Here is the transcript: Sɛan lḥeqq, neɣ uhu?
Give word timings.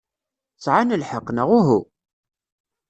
Sɛan 0.63 0.97
lḥeqq, 1.01 1.27
neɣ 1.31 1.49
uhu? 1.59 1.79